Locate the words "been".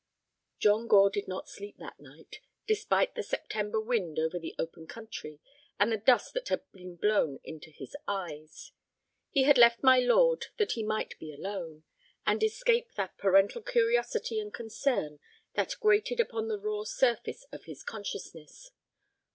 6.71-6.95